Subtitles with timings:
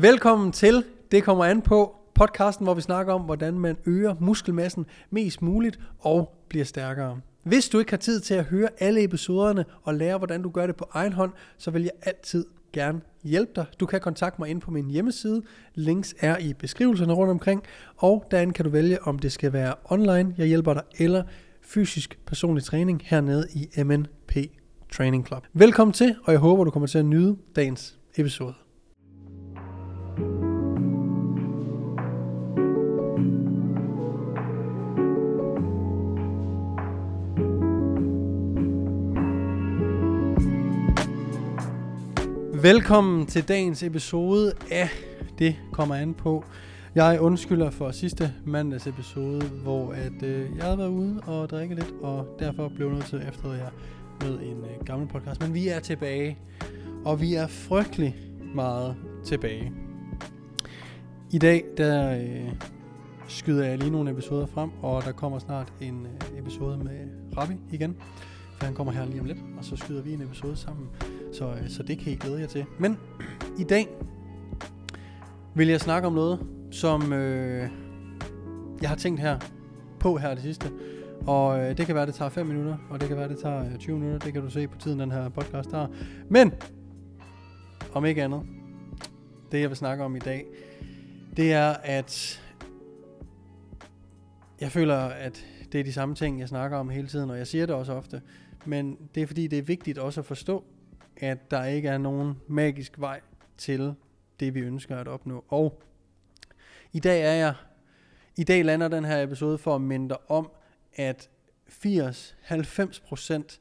[0.00, 4.86] Velkommen til Det kommer an på podcasten, hvor vi snakker om, hvordan man øger muskelmassen
[5.10, 7.20] mest muligt og bliver stærkere.
[7.42, 10.66] Hvis du ikke har tid til at høre alle episoderne og lære, hvordan du gør
[10.66, 13.64] det på egen hånd, så vil jeg altid gerne hjælpe dig.
[13.80, 15.42] Du kan kontakte mig ind på min hjemmeside.
[15.74, 17.62] Links er i beskrivelserne rundt omkring.
[17.96, 21.22] Og derinde kan du vælge, om det skal være online, jeg hjælper dig, eller
[21.62, 24.36] fysisk personlig træning hernede i MNP
[24.92, 25.46] Training Club.
[25.52, 28.65] Velkommen til, og jeg håber, du kommer til at nyde dagens episode.
[42.66, 44.88] Velkommen til dagens episode af
[45.38, 46.44] Det kommer an på.
[46.94, 51.74] Jeg undskylder for sidste mandags episode, hvor at, øh, jeg havde været ude og drikke
[51.74, 53.70] lidt, og derfor blev nødt til at efterlade jer
[54.20, 55.42] med en øh, gammel podcast.
[55.42, 56.38] Men vi er tilbage,
[57.04, 58.16] og vi er frygtelig
[58.54, 59.72] meget tilbage.
[61.32, 62.52] I dag, der øh,
[63.28, 67.54] skyder jeg lige nogle episoder frem, og der kommer snart en øh, episode med Ravi
[67.72, 67.96] igen.
[68.58, 70.88] For han kommer her lige om lidt, og så skyder vi en episode sammen.
[71.36, 72.64] Så, øh, så det kan I glæde jer til.
[72.78, 72.98] Men
[73.58, 73.88] i dag
[75.54, 77.70] vil jeg snakke om noget, som øh,
[78.80, 79.38] jeg har tænkt her
[80.00, 80.70] på her det sidste.
[81.26, 83.64] Og øh, det kan være, det tager 5 minutter, og det kan være, det tager
[83.64, 84.18] øh, 20 minutter.
[84.18, 85.90] Det kan du se på tiden, den her podcast har.
[86.28, 86.52] Men,
[87.94, 88.42] om ikke andet,
[89.52, 90.44] det jeg vil snakke om i dag,
[91.36, 92.42] det er, at
[94.60, 97.46] jeg føler, at det er de samme ting, jeg snakker om hele tiden, og jeg
[97.46, 98.22] siger det også ofte.
[98.64, 100.64] Men det er fordi, det er vigtigt også at forstå,
[101.16, 103.20] at der ikke er nogen magisk vej
[103.58, 103.94] til
[104.40, 105.44] det, vi ønsker at opnå.
[105.48, 105.82] Og
[106.92, 107.54] i dag er jeg,
[108.36, 110.50] i dag lander den her episode for at minde dig om,
[110.94, 111.30] at
[111.68, 113.60] 80-90%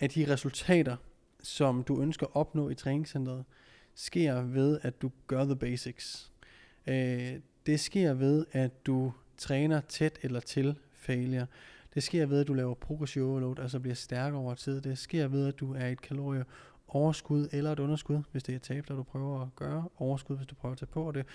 [0.00, 0.96] af de resultater,
[1.42, 3.44] som du ønsker at opnå i træningscenteret,
[3.94, 6.32] sker ved, at du gør the basics.
[6.86, 7.34] Øh,
[7.66, 11.46] det sker ved, at du træner tæt eller til failure.
[11.94, 14.80] Det sker ved, at du laver progressive overload, altså bliver stærkere over tid.
[14.80, 16.44] Det sker ved, at du er i et kalorie
[16.88, 19.88] overskud eller et underskud, hvis det er tab, der du prøver at gøre.
[19.96, 21.26] Overskud, hvis du prøver at tage på, og det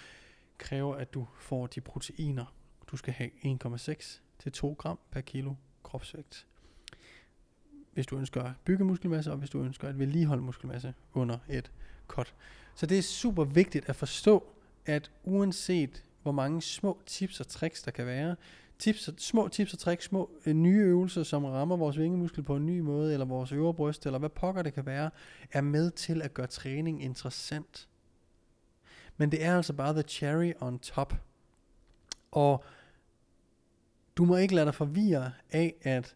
[0.58, 2.46] kræver, at du får de proteiner,
[2.92, 3.30] du skal have
[3.66, 5.54] 1,6 til 2 gram per kilo
[5.84, 6.48] kropsvægt.
[7.94, 11.72] Hvis du ønsker at bygge muskelmasse, og hvis du ønsker at vedligeholde muskelmasse under et
[12.08, 12.34] cut.
[12.76, 14.54] Så det er super vigtigt at forstå,
[14.86, 18.36] at uanset hvor mange små tips og tricks der kan være,
[18.82, 22.66] tips, små tips og tricks, små øh, nye øvelser, som rammer vores vingemuskel på en
[22.66, 25.10] ny måde, eller vores øvre bryst, eller hvad pokker det kan være,
[25.52, 27.88] er med til at gøre træning interessant.
[29.18, 31.14] Men det er altså bare the cherry on top.
[32.32, 32.64] Og
[34.18, 36.16] du må ikke lade dig forvirre af, at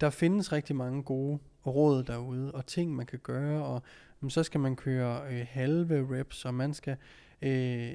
[0.00, 3.82] der findes rigtig mange gode råd derude, og ting man kan gøre, og
[4.20, 6.96] men så skal man køre øh, halve reps, og man skal
[7.42, 7.94] øh,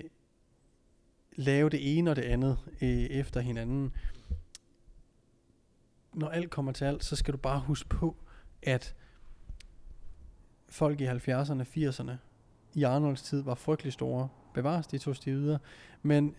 [1.39, 3.94] lave det ene og det andet øh, efter hinanden.
[6.13, 8.16] Når alt kommer til alt, så skal du bare huske på,
[8.63, 8.95] at
[10.69, 12.11] folk i 70'erne, 80'erne,
[12.73, 14.29] i Arnolds tid, var frygtelig store.
[14.53, 15.57] Bevares, de to stivider.
[16.01, 16.35] Men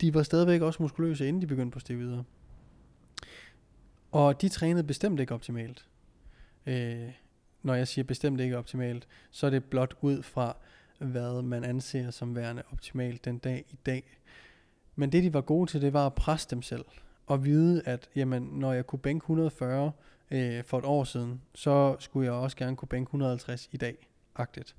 [0.00, 2.22] de var stadigvæk også muskuløse, inden de begyndte på stivider.
[4.12, 5.88] Og de trænede bestemt ikke optimalt.
[6.66, 7.12] Øh,
[7.62, 10.56] når jeg siger bestemt ikke optimalt, så er det blot ud fra,
[11.00, 14.18] hvad man anser som værende optimalt den dag i dag.
[14.96, 16.84] Men det de var gode til, det var at presse dem selv.
[17.26, 19.92] Og vide, at jamen, når jeg kunne bænke 140
[20.30, 24.08] øh, for et år siden, så skulle jeg også gerne kunne bænke 150 i dag.
[24.36, 24.76] Agtigt.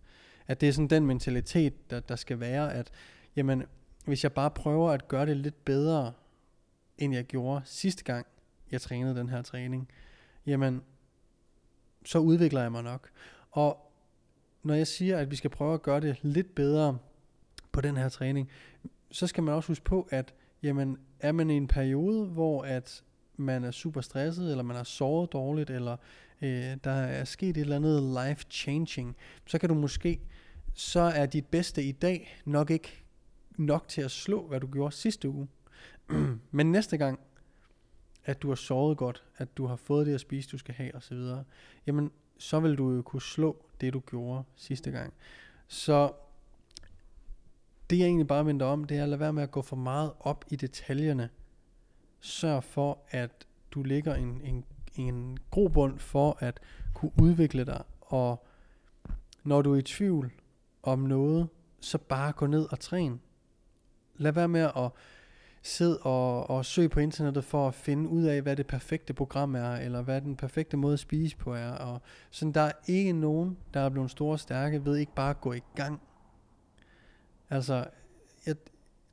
[0.47, 2.91] At det er sådan den mentalitet, der, der skal være, at
[3.35, 3.63] jamen,
[4.05, 6.13] hvis jeg bare prøver at gøre det lidt bedre,
[6.97, 8.25] end jeg gjorde sidste gang,
[8.71, 9.89] jeg trænede den her træning,
[10.45, 10.81] jamen,
[12.05, 13.09] så udvikler jeg mig nok.
[13.51, 13.90] Og
[14.63, 16.97] når jeg siger, at vi skal prøve at gøre det lidt bedre
[17.71, 18.49] på den her træning,
[19.11, 20.33] så skal man også huske på, at
[20.63, 23.03] jamen, er man i en periode, hvor at
[23.37, 25.97] man er super stresset, eller man har sovet dårligt, eller
[26.41, 29.15] øh, der er sket et eller andet life changing,
[29.47, 30.21] så kan du måske,
[30.73, 33.03] så er dit bedste i dag nok ikke
[33.57, 35.47] nok til at slå, hvad du gjorde sidste uge.
[36.51, 37.19] Men næste gang,
[38.25, 40.95] at du har sovet godt, at du har fået det at spise, du skal have
[40.95, 41.17] osv.,
[41.87, 45.13] jamen så vil du jo kunne slå det, du gjorde sidste gang.
[45.67, 46.11] Så
[47.89, 49.75] det jeg egentlig bare venter om, det er at lade være med at gå for
[49.75, 51.29] meget op i detaljerne.
[52.19, 53.31] Sørg for, at
[53.71, 56.59] du lægger en, en, en grobund for at
[56.93, 58.45] kunne udvikle dig, og
[59.43, 60.31] når du er i tvivl
[60.83, 61.49] om noget,
[61.79, 63.21] så bare gå ned og træn.
[64.15, 64.89] Lad være med at
[65.61, 69.55] sid og, og søg på internettet for at finde ud af, hvad det perfekte program
[69.55, 71.71] er, eller hvad den perfekte måde at spise på er.
[71.71, 75.29] Og sådan, der er ikke nogen, der er blevet store og stærke ved ikke bare
[75.29, 76.01] at gå i gang.
[77.49, 77.85] Altså,
[78.45, 78.55] jeg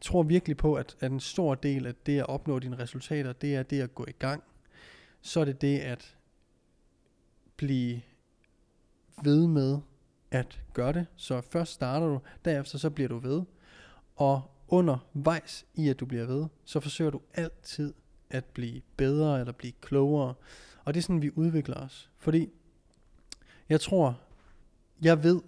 [0.01, 3.57] tror virkelig på, at, at en stor del af det at opnå dine resultater, det
[3.57, 4.43] er det at gå i gang.
[5.21, 6.17] Så er det det at
[7.57, 8.01] blive
[9.25, 9.79] ved med
[10.31, 11.07] at gøre det.
[11.17, 13.43] Så først starter du, derefter så bliver du ved.
[14.17, 17.95] Og undervejs i at du bliver ved, så forsøger du altid
[18.31, 20.35] at blive bedre eller blive klogere.
[20.85, 22.11] Og det er sådan, vi udvikler os.
[22.19, 22.51] Fordi
[23.69, 24.21] jeg tror,
[25.03, 25.41] jeg ved,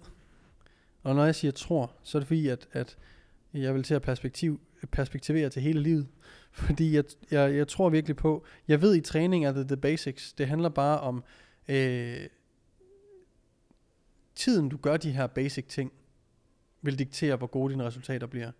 [1.03, 2.97] og når jeg siger tror, så er det fordi, at, at
[3.53, 4.59] jeg vil til at perspektiv,
[4.91, 6.07] perspektivere til hele livet.
[6.51, 10.33] Fordi jeg, jeg, jeg tror virkelig på, jeg ved i træning er det the basics.
[10.33, 11.23] Det handler bare om
[11.67, 12.27] øh,
[14.35, 15.91] tiden du gør de her basic ting,
[16.81, 18.51] vil diktere, hvor gode dine resultater bliver.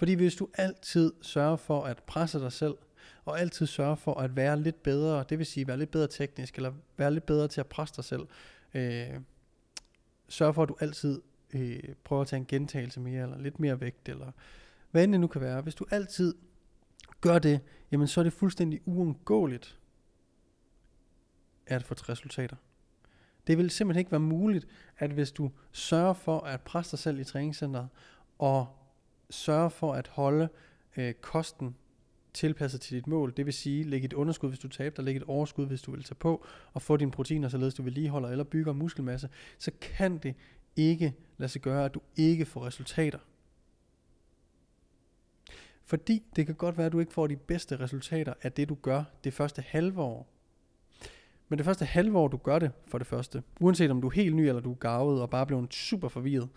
[0.00, 2.74] Fordi hvis du altid sørger for at presse dig selv,
[3.24, 6.56] og altid sørge for at være lidt bedre, det vil sige være lidt bedre teknisk,
[6.56, 8.22] eller være lidt bedre til at presse dig selv,
[8.74, 9.20] øh,
[10.28, 11.22] sørg for at du altid
[11.54, 14.32] øh, prøver at tage en gentagelse mere, eller lidt mere vægt, eller
[14.90, 15.60] hvad end det nu kan være.
[15.60, 16.34] Hvis du altid
[17.20, 17.60] gør det,
[17.92, 19.78] jamen så er det fuldstændig uundgåeligt
[21.66, 22.56] at få resultater.
[23.46, 24.66] Det vil simpelthen ikke være muligt,
[24.98, 27.88] at hvis du sørger for at presse dig selv i træningscenteret,
[28.38, 28.79] og
[29.30, 30.48] sørge for at holde
[30.96, 31.76] øh, kosten
[32.34, 35.20] tilpasset til dit mål, det vil sige lægge et underskud, hvis du taber dig, lægge
[35.20, 38.44] et overskud, hvis du vil tage på, og få dine proteiner, således du vedligeholder eller
[38.44, 39.28] bygger muskelmasse,
[39.58, 40.34] så kan det
[40.76, 43.18] ikke lade sig gøre, at du ikke får resultater.
[45.84, 48.74] Fordi det kan godt være, at du ikke får de bedste resultater af det, du
[48.74, 50.28] gør det første halve år.
[51.48, 54.12] Men det første halve år, du gør det for det første, uanset om du er
[54.12, 56.48] helt ny, eller du er gavet og bare blevet super forvirret,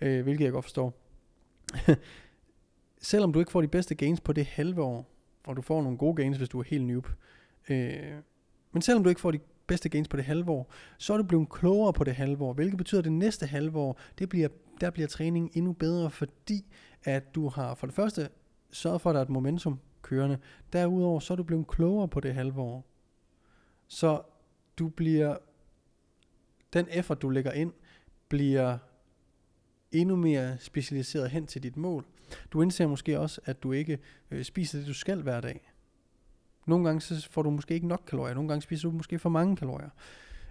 [0.00, 1.09] øh, hvilket jeg godt forstår,
[3.10, 5.10] selvom du ikke får de bedste gains på det halve år,
[5.46, 7.08] og du får nogle gode gains, hvis du er helt noob,
[7.68, 8.14] øh,
[8.72, 11.22] men selvom du ikke får de bedste gains på det halve år, så er du
[11.22, 14.48] blevet klogere på det halve år, hvilket betyder, at det næste halve år, det bliver,
[14.80, 16.64] der bliver træningen endnu bedre, fordi
[17.04, 18.28] at du har for det første
[18.70, 20.38] sørget for, at der er et momentum kørende.
[20.72, 22.86] Derudover så er du blevet klogere på det halve år.
[23.88, 24.22] Så
[24.78, 25.36] du bliver,
[26.72, 27.72] den effort du lægger ind,
[28.28, 28.78] bliver
[29.92, 32.04] endnu mere specialiseret hen til dit mål.
[32.52, 33.98] Du indser måske også, at du ikke
[34.30, 35.72] øh, spiser det, du skal hver dag.
[36.66, 39.28] Nogle gange så får du måske ikke nok kalorier, nogle gange spiser du måske for
[39.28, 39.90] mange kalorier.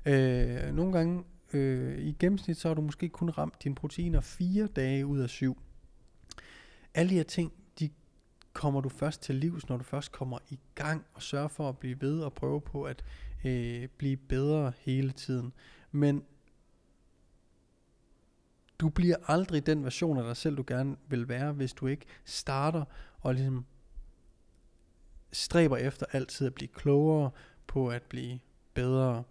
[0.05, 4.67] Øh, nogle gange øh, i gennemsnit, så har du måske kun ramt dine proteiner fire
[4.67, 5.57] dage ud af syv.
[6.93, 7.89] Alle de her ting, de
[8.53, 11.77] kommer du først til livs, når du først kommer i gang og sørger for at
[11.77, 13.03] blive ved og prøve på at
[13.45, 15.53] øh, blive bedre hele tiden.
[15.91, 16.23] Men
[18.79, 22.05] du bliver aldrig den version af dig selv, du gerne vil være, hvis du ikke
[22.25, 22.83] starter
[23.19, 23.65] og ligesom
[25.31, 27.31] stræber efter altid at blive klogere
[27.67, 28.39] på at blive
[28.73, 29.23] bedre.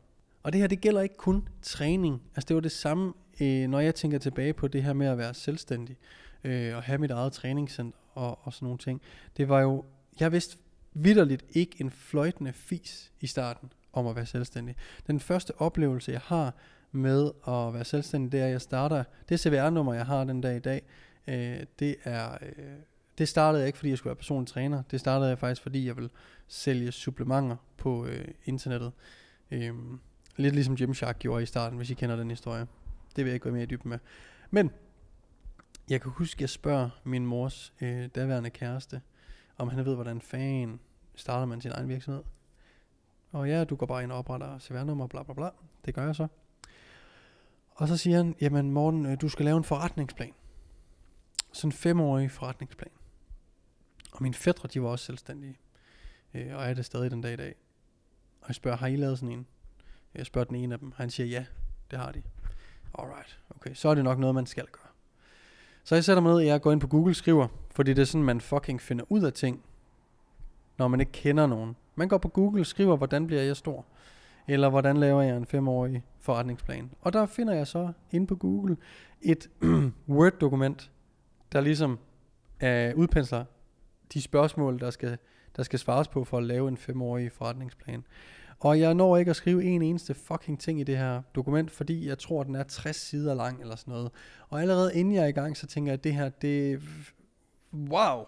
[0.43, 2.23] Og det her, det gælder ikke kun træning.
[2.37, 5.19] Altså det var det samme, øh, når jeg tænker tilbage på det her med at
[5.19, 5.97] være selvstændig
[6.45, 9.03] øh, og have mit eget træningscenter og, og sådan nogle ting.
[9.37, 9.85] Det var jo,
[10.21, 10.59] jeg vidste
[10.93, 14.77] vidderligt ikke en fløjtende fis i starten om at være selvstændig.
[15.07, 16.55] Den første oplevelse, jeg har
[16.93, 20.57] med at være selvstændig, det er, at jeg starter, det CVR-nummer, jeg har den dag
[20.57, 20.83] i dag,
[21.27, 22.65] øh, det er, øh,
[23.19, 24.83] det startede jeg ikke, fordi jeg skulle være personlig træner.
[24.91, 26.11] Det startede jeg faktisk, fordi jeg vil
[26.47, 28.93] sælge supplementer på øh, internettet.
[29.51, 29.75] Øh,
[30.37, 32.67] lidt ligesom Gymshark gjorde i starten, hvis I kender den historie.
[33.17, 33.99] Det vil jeg ikke gå mere i dybden med.
[34.51, 34.71] Men
[35.91, 39.01] jeg kan huske, at jeg spørger min mors øh, daværende kæreste,
[39.59, 40.81] om han ved, hvordan fanden
[41.15, 42.23] starter man sin egen virksomhed.
[43.33, 45.51] Og ja, du går bare ind og opretter CVR-nummer, bla bla bla.
[45.85, 46.27] Det gør jeg så.
[47.79, 50.33] Og så siger han, jamen Morten, øh, du skal lave en forretningsplan.
[51.53, 52.91] Sådan en femårig forretningsplan.
[54.13, 55.59] Og mine fædre, de var også selvstændige.
[56.35, 57.55] Øh, og er det stadig den dag i dag.
[58.41, 59.47] Og jeg spørger, har I lavet sådan en?
[60.15, 60.93] Jeg spørger den ene af dem.
[60.97, 61.45] Han siger, ja,
[61.91, 62.23] det har de.
[62.99, 63.75] Alright, okay.
[63.75, 64.93] Så er det nok noget, man skal gøre.
[65.85, 68.25] Så jeg sætter mig ned, jeg går ind på Google, skriver, fordi det er sådan,
[68.25, 69.65] man fucking finder ud af ting,
[70.79, 71.77] når man ikke kender nogen.
[71.95, 73.85] Man går på Google, skriver, hvordan bliver jeg stor?
[74.49, 76.91] Eller hvordan laver jeg en femårig forretningsplan?
[77.01, 78.77] Og der finder jeg så inde på Google
[79.23, 79.51] et
[80.09, 80.91] Word-dokument,
[81.53, 81.99] der ligesom
[82.63, 83.45] øh, udpensler
[84.13, 85.19] de spørgsmål, der skal,
[85.57, 88.05] der skal svares på for at lave en femårig forretningsplan.
[88.61, 92.09] Og jeg når ikke at skrive en eneste fucking ting i det her dokument, fordi
[92.09, 94.11] jeg tror, den er 60 sider lang eller sådan noget.
[94.49, 96.83] Og allerede inden jeg er i gang, så tænker jeg, at det her, det...
[97.73, 98.25] Wow!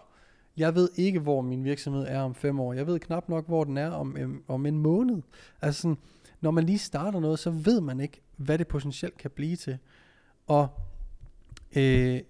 [0.57, 2.73] Jeg ved ikke, hvor min virksomhed er om fem år.
[2.73, 4.17] Jeg ved knap nok, hvor den er om,
[4.47, 5.21] om en måned.
[5.61, 5.97] Altså sådan,
[6.41, 9.77] når man lige starter noget, så ved man ikke, hvad det potentielt kan blive til.
[10.47, 10.67] Og
[11.75, 12.21] øh,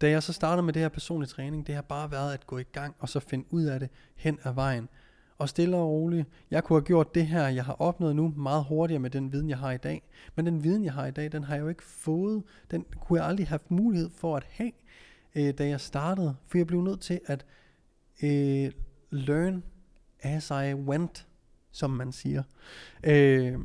[0.00, 2.58] da jeg så startede med det her personlige træning, det har bare været at gå
[2.58, 4.88] i gang, og så finde ud af det hen ad vejen.
[5.38, 6.28] Og stille og roligt.
[6.50, 9.48] Jeg kunne have gjort det her, jeg har opnået nu, meget hurtigere med den viden,
[9.48, 10.02] jeg har i dag.
[10.34, 12.42] Men den viden, jeg har i dag, den har jeg jo ikke fået.
[12.70, 14.72] Den kunne jeg aldrig have haft mulighed for at have,
[15.34, 17.46] øh, da jeg startede, for jeg blev nødt til at
[18.22, 18.72] øh,
[19.10, 19.64] learn
[20.22, 21.26] as I went,
[21.70, 22.42] som man siger.
[23.04, 23.58] Øh,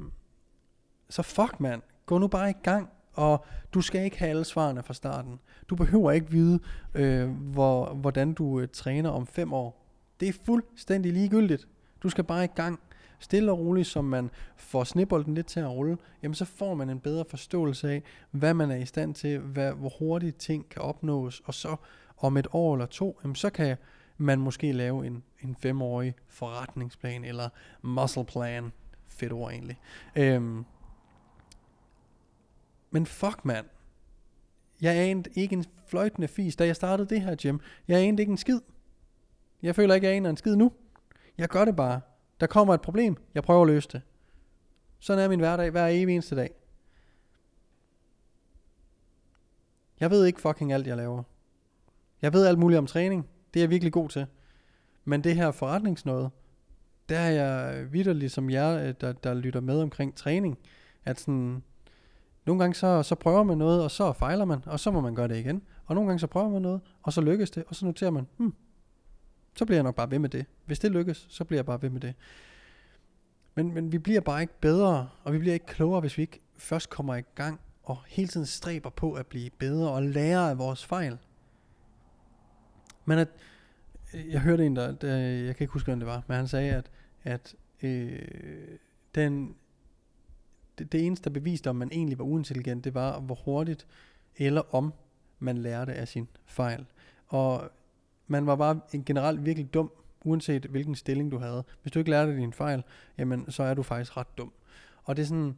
[1.09, 4.83] så fuck mand, gå nu bare i gang, og du skal ikke have alle svarene
[4.83, 5.39] fra starten.
[5.69, 6.59] Du behøver ikke vide,
[6.93, 9.85] øh, hvor, hvordan du øh, træner om fem år.
[10.19, 11.67] Det er fuldstændig ligegyldigt.
[12.03, 12.79] Du skal bare i gang.
[13.19, 16.89] Stille og roligt, som man får snibolden lidt til at rulle, jamen så får man
[16.89, 20.81] en bedre forståelse af, hvad man er i stand til, hvad, hvor hurtigt ting kan
[20.81, 21.75] opnås, og så
[22.17, 23.77] om et år eller to, jamen så kan
[24.17, 27.49] man måske lave en, en femårig forretningsplan, eller
[27.81, 28.71] muscle plan,
[29.07, 29.79] fedt ord egentlig.
[30.15, 30.65] Øhm,
[32.91, 33.65] men fuck mand,
[34.81, 37.57] jeg anede ikke en fløjtende fis, da jeg startede det her gym.
[37.87, 38.59] Jeg anede ikke en skid.
[39.61, 40.71] Jeg føler ikke, jeg aner en skid nu.
[41.37, 42.01] Jeg gør det bare.
[42.39, 43.17] Der kommer et problem.
[43.35, 44.01] Jeg prøver at løse det.
[44.99, 46.51] Sådan er min hverdag hver evig eneste dag.
[49.99, 51.23] Jeg ved ikke fucking alt, jeg laver.
[52.21, 53.27] Jeg ved alt muligt om træning.
[53.53, 54.25] Det er jeg virkelig god til.
[55.05, 56.29] Men det her forretningsnåde,
[57.09, 60.57] der er jeg vidderlig som ligesom jer, øh, der, der lytter med omkring træning.
[61.05, 61.63] At sådan,
[62.45, 65.15] nogle gange så, så prøver man noget, og så fejler man, og så må man
[65.15, 65.61] gøre det igen.
[65.85, 68.27] Og nogle gange så prøver man noget, og så lykkes det, og så noterer man,
[68.37, 68.53] hmm,
[69.55, 70.45] så bliver jeg nok bare ved med det.
[70.65, 72.13] Hvis det lykkes, så bliver jeg bare ved med det.
[73.55, 76.39] Men, men vi bliver bare ikke bedre, og vi bliver ikke klogere, hvis vi ikke
[76.57, 80.57] først kommer i gang og hele tiden stræber på at blive bedre og lære af
[80.57, 81.17] vores fejl.
[83.05, 83.27] Men at,
[84.13, 86.47] øh, jeg hørte en, der, der jeg kan ikke huske, hvem det var, men han
[86.47, 86.91] sagde, at,
[87.23, 88.19] at øh,
[89.15, 89.55] den,
[90.77, 93.87] det, det eneste, der beviste, om man egentlig var uintelligent, det var, hvor hurtigt
[94.39, 94.93] eller om
[95.39, 96.85] man lærte af sin fejl.
[97.27, 97.71] Og
[98.29, 99.91] man var bare en generelt virkelig dum,
[100.25, 101.63] uanset hvilken stilling du havde.
[101.81, 102.83] Hvis du ikke lærte din fejl,
[103.17, 104.53] jamen så er du faktisk ret dum.
[105.03, 105.57] Og det er sådan,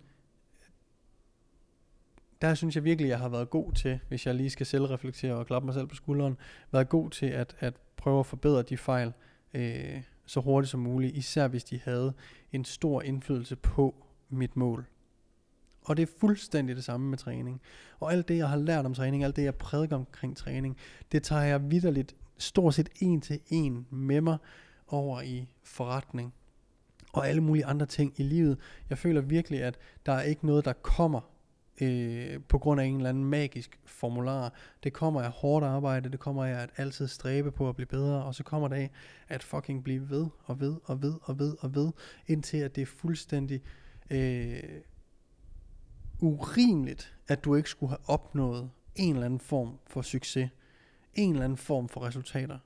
[2.41, 5.47] der synes jeg virkelig, jeg har været god til, hvis jeg lige skal selvreflektere og
[5.47, 6.37] klappe mig selv på skulderen,
[6.71, 9.13] været god til at, at prøve at forbedre de fejl
[9.53, 12.13] øh, så hurtigt som muligt, især hvis de havde
[12.51, 13.95] en stor indflydelse på
[14.29, 14.85] mit mål.
[15.85, 17.61] Og det er fuldstændig det samme med træning.
[17.99, 20.77] Og alt det, jeg har lært om træning, alt det, jeg prædiker omkring træning,
[21.11, 24.37] det tager jeg vidderligt stort set en til en med mig
[24.87, 26.33] over i forretning
[27.13, 28.57] og alle mulige andre ting i livet.
[28.89, 31.21] Jeg føler virkelig, at der er ikke noget, der kommer
[31.81, 34.53] øh, på grund af en eller anden magisk formular.
[34.83, 38.23] Det kommer af hårdt arbejde, det kommer af at altid stræbe på at blive bedre,
[38.23, 38.91] og så kommer det af
[39.27, 41.91] at fucking blive ved og ved og ved og ved og ved,
[42.27, 43.61] indtil at det er fuldstændig
[44.09, 44.63] øh,
[46.19, 50.49] urimeligt, at du ikke skulle have opnået en eller anden form for succes
[51.13, 52.57] en eller anden form for resultater.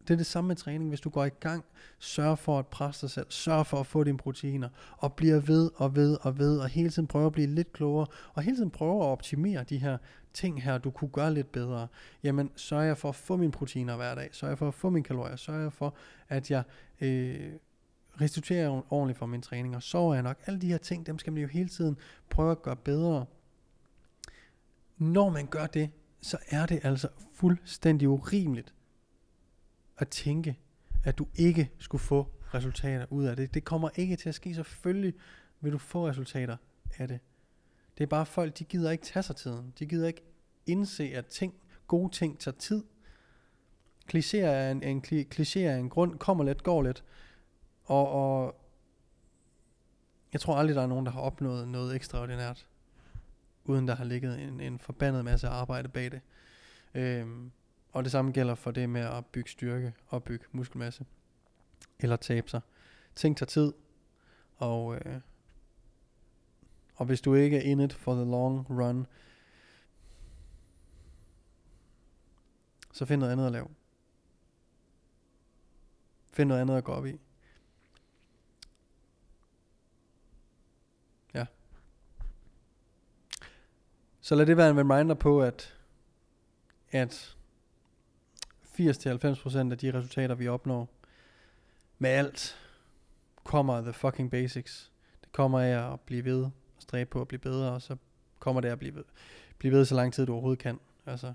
[0.00, 0.88] Det er det samme med træning.
[0.88, 1.64] Hvis du går i gang,
[1.98, 4.68] sørg for at presse dig selv, sørg for at få dine proteiner,
[4.98, 8.06] og bliver ved og ved og ved, og hele tiden prøve at blive lidt klogere,
[8.34, 9.98] og hele tiden prøve at optimere de her
[10.34, 11.86] ting her, du kunne gøre lidt bedre.
[12.22, 14.90] Jamen, sørg jeg for at få mine proteiner hver dag, sørg jeg for at få
[14.90, 15.94] mine kalorier, sørg jeg for,
[16.28, 16.62] at jeg
[17.00, 17.52] øh,
[18.20, 20.38] restituerer ordentligt for min træning, og sover jeg nok.
[20.46, 21.96] Alle de her ting, dem skal man jo hele tiden
[22.28, 23.26] prøve at gøre bedre.
[24.98, 25.90] Når man gør det,
[26.22, 28.74] så er det altså fuldstændig urimeligt
[29.98, 30.58] at tænke,
[31.04, 33.54] at du ikke skulle få resultater ud af det.
[33.54, 34.54] Det kommer ikke til at ske.
[34.54, 35.14] Selvfølgelig
[35.60, 36.56] vil du få resultater
[36.98, 37.20] af det.
[37.98, 39.74] Det er bare folk, de gider ikke tage sig tiden.
[39.78, 40.22] De gider ikke
[40.66, 41.54] indse, at ting,
[41.86, 42.84] gode ting tager tid.
[44.14, 45.02] Klichéer er en, en,
[45.34, 47.04] klichéer er en grund, kommer let, går let.
[47.84, 48.60] Og, og
[50.32, 52.66] jeg tror aldrig, der er nogen, der har opnået noget ekstraordinært
[53.64, 56.20] uden der har ligget en, en forbandet masse arbejde bag det.
[56.94, 57.50] Øhm,
[57.92, 61.06] og det samme gælder for det med at bygge styrke og bygge muskelmasse.
[62.00, 62.60] Eller tabe sig.
[63.14, 63.72] Ting tager tid,
[64.56, 65.20] og, øh,
[66.96, 69.06] og hvis du ikke er in it for the long run,
[72.92, 73.68] så find noget andet at lave.
[76.32, 77.20] Find noget andet at gå op i.
[84.20, 85.76] Så lad det være en reminder på, at,
[86.90, 87.36] at
[88.64, 90.88] 80-90% af de resultater, vi opnår
[91.98, 92.56] med alt,
[93.44, 94.92] kommer af the fucking basics.
[95.20, 97.96] Det kommer af at blive ved, og stræbe på at blive bedre, og så
[98.38, 99.04] kommer det at blive ved,
[99.58, 100.80] blive ved så lang tid, du overhovedet kan.
[101.06, 101.32] Altså,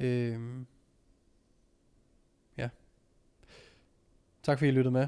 [0.00, 0.66] øhm,
[2.56, 2.68] ja.
[4.42, 5.06] Tak fordi I lyttede med.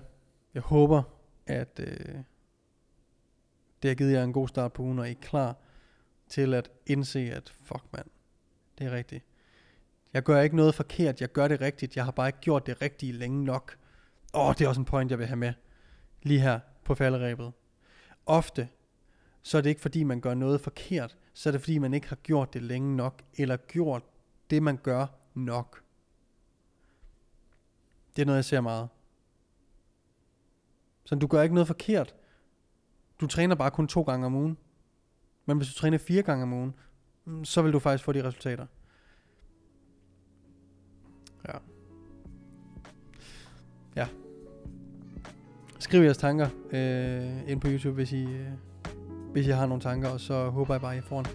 [0.54, 1.02] Jeg håber,
[1.46, 2.14] at øh,
[3.82, 5.56] det har givet jer en god start på ugen, og I er klar
[6.32, 8.06] til at indse, at fuck mand,
[8.78, 9.24] det er rigtigt.
[10.12, 12.82] Jeg gør ikke noget forkert, jeg gør det rigtigt, jeg har bare ikke gjort det
[12.82, 13.76] rigtige længe nok.
[14.34, 15.52] Åh, oh, det er også en point, jeg vil have med.
[16.22, 17.52] Lige her på falderæbet.
[18.26, 18.68] Ofte,
[19.42, 22.08] så er det ikke fordi, man gør noget forkert, så er det fordi, man ikke
[22.08, 24.02] har gjort det længe nok, eller gjort
[24.50, 25.82] det, man gør nok.
[28.16, 28.88] Det er noget, jeg ser meget.
[31.04, 32.14] Så du gør ikke noget forkert.
[33.20, 34.58] Du træner bare kun to gange om ugen.
[35.46, 36.74] Men hvis du træner fire gange om ugen,
[37.24, 38.66] mm, så vil du faktisk få de resultater.
[41.48, 41.58] Ja.
[43.96, 44.06] Ja.
[45.78, 48.48] Skriv jeres tanker øh, ind på YouTube, hvis I, øh,
[49.32, 51.26] hvis I har nogle tanker, og så håber jeg bare, at I får en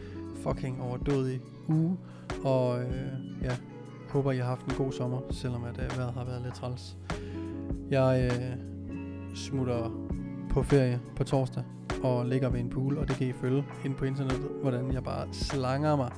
[0.44, 1.98] fucking overdådig uge,
[2.44, 3.58] og øh, ja,
[4.10, 6.98] håber, I har haft en god sommer, selvom at øh, vejret har været lidt træls.
[7.90, 8.58] Jeg øh,
[9.36, 10.08] smutter
[10.50, 11.64] på ferie på torsdag,
[12.04, 15.04] og ligger ved en pool, og det kan I følge ind på internettet, hvordan jeg
[15.04, 16.12] bare slanger mig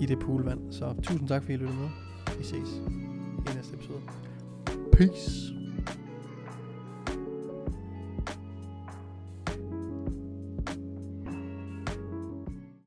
[0.00, 0.72] i det poolvand.
[0.72, 1.88] Så tusind tak, fordi I lyttede med.
[2.38, 2.68] Vi ses
[3.38, 4.00] i næste episode.
[4.92, 5.63] Peace.